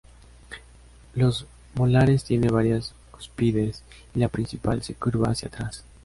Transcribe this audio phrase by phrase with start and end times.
[1.13, 1.45] Los
[1.75, 3.83] molares tiene varias cúspides
[4.15, 5.85] y la principal se curva hacia atrás.